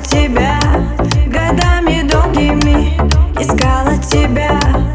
[0.00, 0.58] тебя
[1.26, 2.94] годами долгими,
[3.40, 4.89] искала тебя.